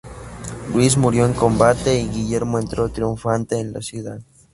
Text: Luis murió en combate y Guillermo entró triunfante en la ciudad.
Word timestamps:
Luis 0.73 0.97
murió 0.97 1.27
en 1.27 1.33
combate 1.33 1.95
y 1.99 2.07
Guillermo 2.09 2.57
entró 2.57 2.89
triunfante 2.89 3.59
en 3.59 3.71
la 3.71 3.83
ciudad. 3.83 4.19